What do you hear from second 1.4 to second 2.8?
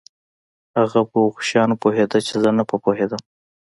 شیانو پوهېده چې زه نه په